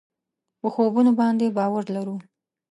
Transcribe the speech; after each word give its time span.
په 0.59 0.67
خوبونو 0.73 1.11
باندې 1.19 1.55
باور 1.57 1.85
لرو. 1.95 2.15